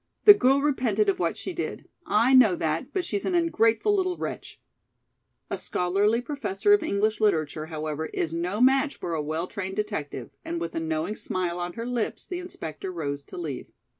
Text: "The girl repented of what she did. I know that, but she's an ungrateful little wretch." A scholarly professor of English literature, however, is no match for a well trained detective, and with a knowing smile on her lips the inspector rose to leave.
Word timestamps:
"The 0.25 0.33
girl 0.33 0.61
repented 0.63 1.09
of 1.09 1.19
what 1.19 1.37
she 1.37 1.53
did. 1.53 1.87
I 2.07 2.33
know 2.33 2.55
that, 2.55 2.91
but 2.91 3.05
she's 3.05 3.23
an 3.23 3.35
ungrateful 3.35 3.93
little 3.95 4.17
wretch." 4.17 4.59
A 5.51 5.59
scholarly 5.59 6.21
professor 6.21 6.73
of 6.73 6.81
English 6.81 7.21
literature, 7.21 7.67
however, 7.67 8.07
is 8.07 8.33
no 8.33 8.59
match 8.61 8.95
for 8.97 9.13
a 9.13 9.21
well 9.21 9.45
trained 9.45 9.75
detective, 9.75 10.31
and 10.43 10.59
with 10.59 10.73
a 10.73 10.79
knowing 10.79 11.15
smile 11.15 11.59
on 11.59 11.73
her 11.73 11.85
lips 11.85 12.25
the 12.25 12.39
inspector 12.39 12.91
rose 12.91 13.23
to 13.25 13.37
leave. 13.37 13.67